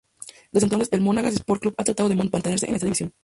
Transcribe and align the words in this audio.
Desde 0.51 0.65
entonces 0.65 0.89
el 0.93 1.01
Monagas 1.01 1.35
Sport 1.35 1.61
Club 1.61 1.75
ha 1.77 1.83
tratado 1.83 2.09
de 2.09 2.15
mantenerse 2.15 2.65
en 2.67 2.73
esta 2.73 2.87
división. 2.87 3.13